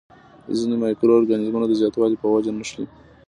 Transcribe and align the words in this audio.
ځینې 0.57 0.75
مایکرو 0.83 1.17
ارګانیزمونه 1.17 1.65
د 1.67 1.73
زیاتوالي 1.81 2.15
په 2.19 2.27
وجه 2.33 2.51
نښلي. 2.59 2.85